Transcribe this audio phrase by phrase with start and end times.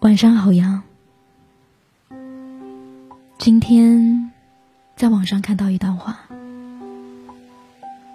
[0.00, 0.82] 晚上好呀。
[3.38, 4.32] 今天
[4.96, 6.20] 在网上看到一段话，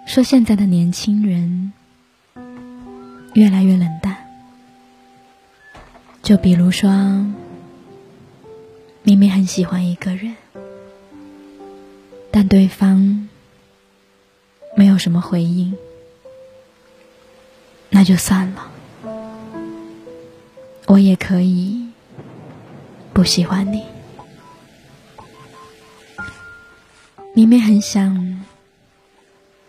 [0.06, 1.72] 说现在的年轻人
[3.34, 4.16] 越来越冷淡。
[6.22, 6.90] 就比如说，
[9.02, 10.36] 明明很喜欢一个人，
[12.30, 13.28] 但对方
[14.76, 15.76] 没有什么回应，
[17.90, 18.70] 那就算了。
[20.86, 21.88] 我也可以
[23.12, 23.82] 不喜欢你。
[27.34, 28.44] 明明很想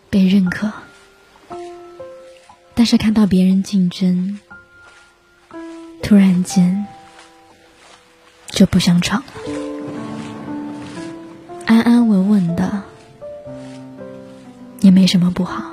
[0.08, 0.72] 被认可，
[2.74, 4.38] 但是看到别人竞争，
[6.02, 6.86] 突然间
[8.50, 9.26] 就不想闯了。
[11.66, 12.84] 安安稳稳的
[14.80, 15.72] 也没什么不好。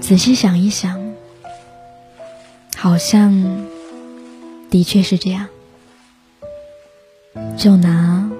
[0.00, 0.97] 仔细想一想，
[2.80, 3.66] 好像
[4.70, 5.48] 的确是这样。
[7.56, 8.30] 就拿。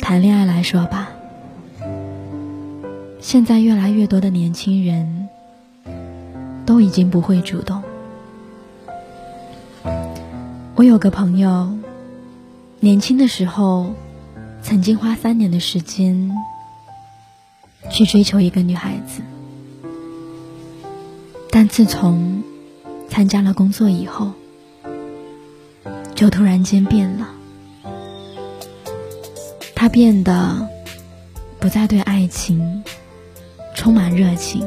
[0.00, 1.10] 谈恋爱来说吧，
[3.20, 5.28] 现在越来越多的年轻人
[6.66, 7.80] 都已经不会主动。
[10.74, 11.72] 我有个朋友，
[12.80, 13.94] 年轻的时候
[14.60, 16.32] 曾经花三年的时间
[17.88, 19.22] 去追求一个女孩子，
[21.52, 22.42] 但自从
[23.12, 24.30] 参加了工作以后，
[26.14, 27.28] 就突然间变了。
[29.74, 30.66] 他变得
[31.60, 32.82] 不再对爱情
[33.74, 34.66] 充满热情，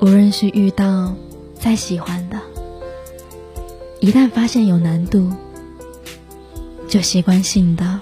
[0.00, 1.14] 无论是遇到
[1.60, 2.40] 再喜欢的，
[4.00, 5.30] 一旦发现有难度，
[6.88, 8.00] 就习惯性的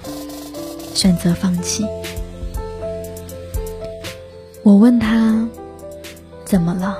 [0.95, 1.85] 选择放弃。
[4.63, 5.49] 我问他
[6.45, 6.97] 怎么了，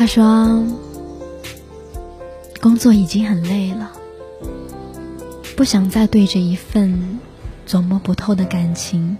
[0.00, 0.64] 他说
[2.58, 3.92] 工作已经很累了。
[5.58, 7.20] 不想再对着一份
[7.66, 9.18] 琢磨不透的感情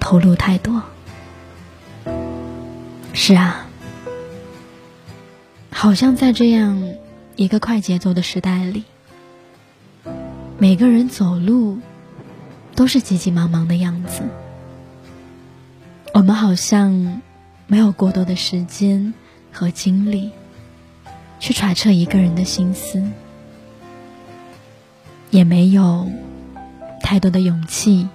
[0.00, 0.82] 投入太多。
[3.12, 3.68] 是啊，
[5.70, 6.94] 好像在这样
[7.36, 8.82] 一个快节奏的时代里，
[10.58, 11.78] 每个人走路
[12.74, 14.22] 都是急急忙忙的样子。
[16.14, 17.22] 我们好像
[17.68, 19.14] 没有过多的时间
[19.52, 20.30] 和精力
[21.38, 23.02] 去揣测一个人的心思。
[25.30, 26.10] 也没有
[27.02, 28.06] 太多的勇气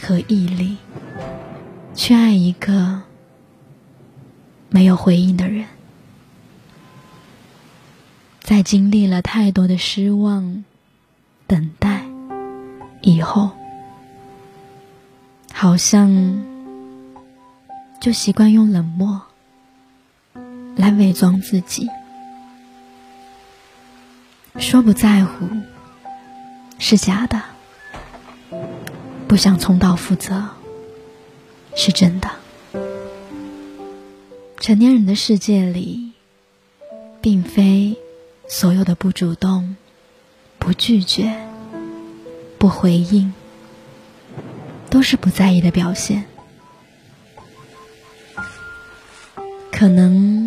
[0.00, 0.76] 和毅力
[1.92, 3.02] 去爱一个
[4.68, 5.66] 没有回应的人，
[8.40, 10.64] 在经历了太多的失望、
[11.48, 12.04] 等待
[13.00, 13.50] 以后，
[15.52, 16.44] 好像
[18.00, 19.20] 就习惯用冷漠
[20.76, 21.88] 来伪装自己，
[24.58, 25.48] 说不在乎。
[26.78, 27.42] 是假的，
[29.26, 30.44] 不想重蹈覆辙，
[31.74, 32.30] 是真的。
[34.60, 36.12] 成年人的世界里，
[37.22, 37.96] 并非
[38.46, 39.76] 所有的不主动、
[40.58, 41.48] 不拒绝、
[42.58, 43.32] 不回应，
[44.90, 46.26] 都是不在意的表现。
[49.72, 50.45] 可能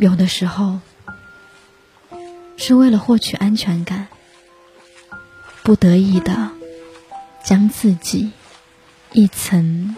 [0.00, 0.80] 有的时候，
[2.56, 4.08] 是为了获取安全感。
[5.62, 6.48] 不得已的，
[7.44, 8.30] 将自己
[9.12, 9.94] 一层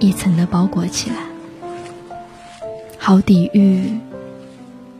[0.00, 1.16] 一层的包裹起来，
[2.98, 4.00] 好抵御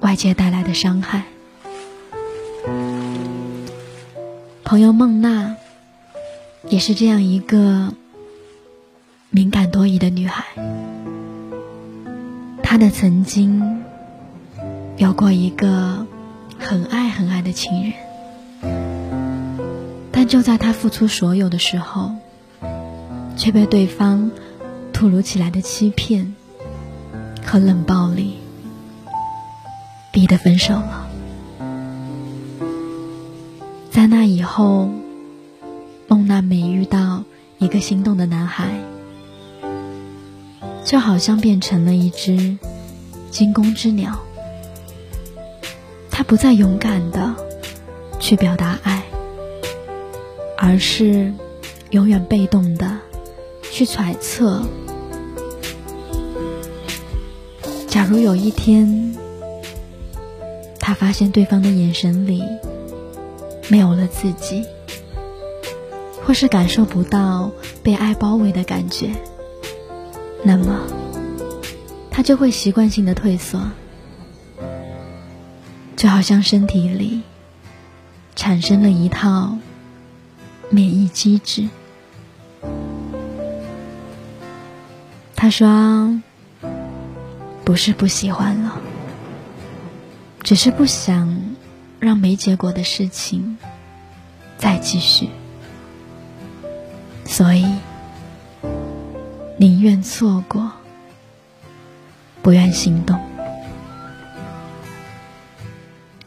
[0.01, 1.25] 外界带来的伤害。
[4.65, 5.57] 朋友孟娜
[6.69, 7.95] 也是这样一个
[9.31, 10.45] 敏感多疑的女孩，
[12.63, 13.83] 她的曾经
[15.03, 16.07] 有过一个
[16.61, 17.93] 很爱很爱的情人。
[20.13, 22.13] 但就在他付出所有的时候，
[23.37, 24.31] 却被对方
[24.93, 26.37] 突如其来的欺骗
[27.45, 28.37] 和冷暴力
[30.13, 31.09] 逼得分手了。
[33.91, 34.89] 在那以后，
[36.07, 37.25] 孟娜每遇到
[37.59, 38.71] 一个心动的男孩，
[40.85, 42.57] 就好像变成了一只
[43.33, 44.21] 惊弓之鸟，
[46.23, 47.35] 她不再勇敢的
[48.21, 49.03] 去表达爱。
[50.57, 51.33] 而是
[51.91, 53.01] 永远被动的
[53.73, 54.63] 去揣测。
[57.89, 59.17] 假如有一天，
[60.79, 62.45] 他发现对方的眼神里
[63.69, 64.63] 没有了自己，
[66.25, 67.51] 或是感受不到
[67.83, 69.11] 被爱包围的感觉，
[70.45, 70.83] 那么
[72.13, 73.59] 他就会习惯性的退缩，
[76.03, 77.23] 就好像身体里
[78.35, 79.57] 产生了一套
[80.69, 81.69] 免疫机制。
[85.37, 86.21] 他说
[87.65, 88.81] ：“不是不喜欢了，
[90.43, 91.41] 只是不想
[92.01, 93.57] 让没结果的事情
[94.59, 95.29] 再继续，
[97.25, 97.65] 所以
[99.57, 100.73] 宁愿错过。”
[102.43, 103.22] 不愿心动。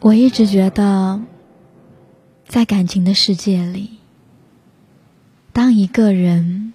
[0.06, 1.20] 我一直觉得，
[2.46, 3.98] 在感情的世界里，
[5.52, 6.74] 当一个人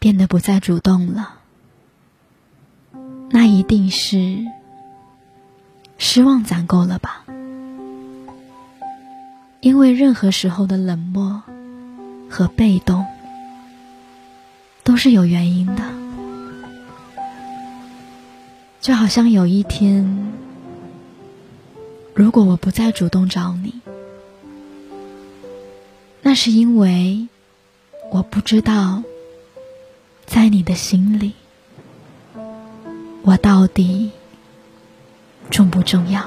[0.00, 1.34] 变得不再主动了，
[3.30, 4.44] 那一定是
[5.96, 7.24] 失望攒够了吧？
[9.60, 11.44] 因为任何时候的冷漠
[12.28, 13.06] 和被动，
[14.82, 15.84] 都是有原因的。
[18.80, 20.32] 就好像有一天，
[22.14, 23.80] 如果我不再主动找你，
[26.20, 27.28] 那是因为
[28.10, 29.02] 我不知道，
[30.26, 31.32] 在你的心里，
[33.22, 34.10] 我到底
[35.50, 36.22] 重不重要。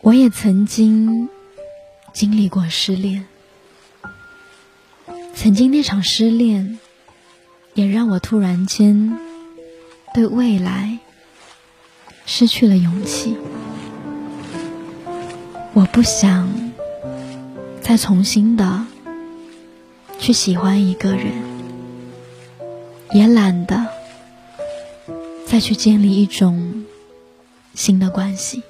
[0.00, 1.28] 我也曾经
[2.12, 3.26] 经历过失恋，
[5.34, 6.78] 曾经那场失恋，
[7.74, 9.18] 也让我突然间。
[10.12, 10.98] 对未来
[12.32, 13.36] 失去了勇气，
[15.74, 16.48] 我不想
[17.82, 18.86] 再重新的
[20.20, 21.32] 去喜欢一个人，
[23.10, 23.84] 也懒得
[25.44, 26.84] 再去建立一种
[27.74, 28.62] 新的关系。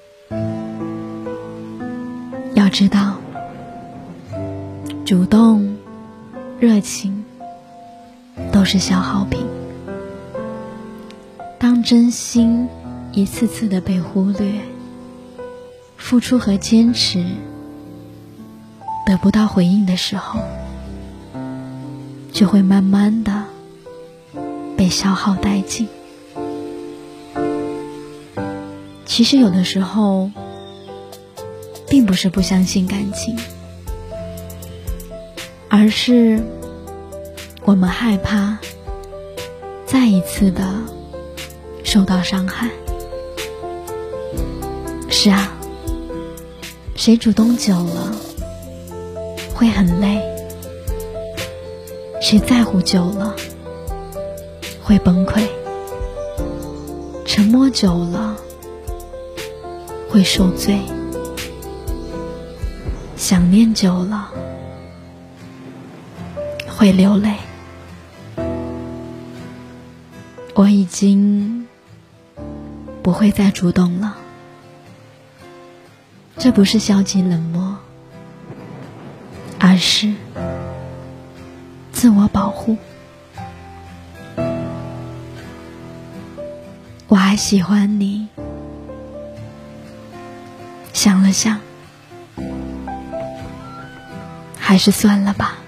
[2.54, 3.18] 要知道，
[5.04, 5.76] 主动、
[6.58, 7.26] 热情
[8.50, 9.38] 都是消耗品。
[11.58, 12.66] 当真心
[13.12, 14.52] 一次次的被忽略，
[15.96, 17.24] 付出和坚持
[19.04, 20.40] 得不到回应的时候，
[22.32, 23.44] 就会慢慢的
[24.76, 25.88] 被消耗殆尽。
[29.04, 30.30] 其实有的时候，
[31.88, 33.36] 并不是不相信感情，
[35.68, 36.40] 而是
[37.64, 38.58] 我们害怕
[39.84, 40.64] 再一次的。
[41.82, 42.70] 受到伤害，
[45.22, 45.52] 是啊，
[46.96, 48.10] 谁主动久了
[49.54, 50.18] 会很累，
[52.22, 53.36] 谁在乎久了
[54.82, 55.42] 会崩溃，
[57.26, 58.34] 沉默久了
[60.08, 60.80] 会受罪，
[63.14, 64.30] 想念久了
[66.66, 67.34] 会流泪。
[70.54, 71.68] 我已经。
[73.02, 74.16] 不会再主动了，
[76.42, 77.76] 这不是消极冷漠，
[79.58, 80.14] 而是
[81.92, 82.78] 自我保护。
[87.08, 88.26] 我还喜欢你，
[90.94, 91.60] 想了想，
[94.58, 95.58] 还是算了吧。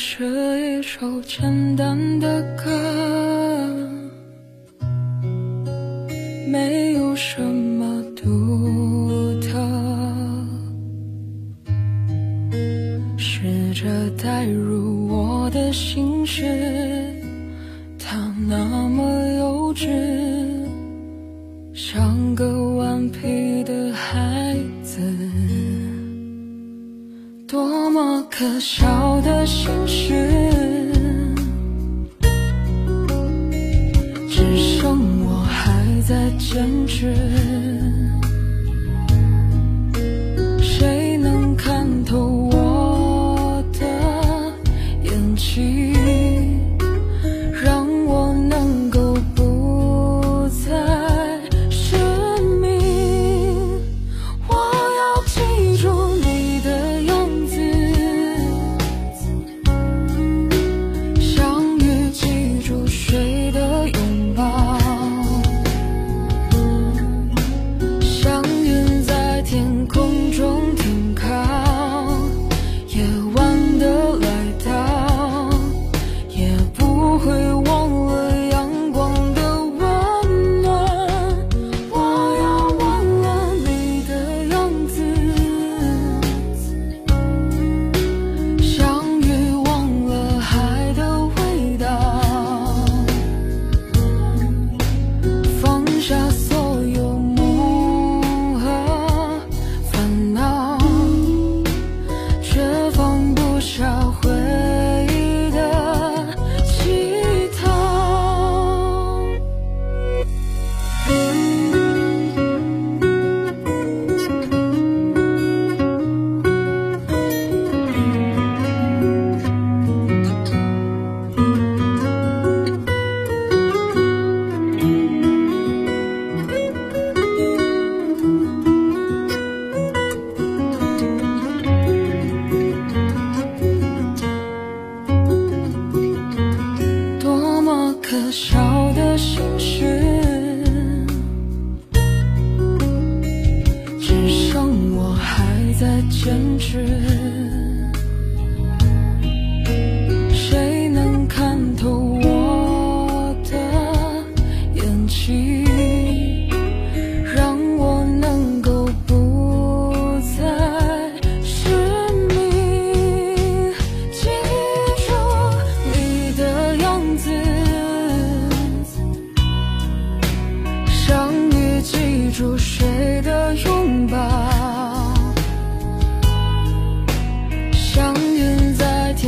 [0.00, 2.70] 是一首简单的歌，
[28.24, 30.92] 可笑的心事，
[34.28, 37.97] 只剩我还在坚持。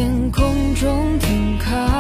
[0.01, 2.00] 天空中停靠，